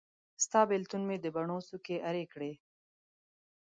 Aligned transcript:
ستا 0.43 0.61
بیلتون 0.69 1.01
مې 1.09 1.17
د 1.21 1.25
بڼو 1.35 1.57
څوکي 1.67 1.97
ارې 2.09 2.25
کړې 2.33 2.51